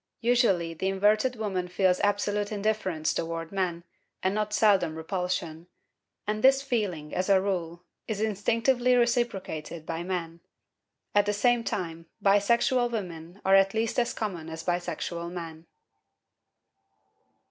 [0.21, 3.83] Usually the inverted woman feels absolute indifference toward men,
[4.23, 5.67] and not seldom repulsion.
[6.25, 10.39] And this feeling, as a rule, is instinctively reciprocated by men.
[11.13, 15.67] At the same time bisexual women are at least as common as bisexual men.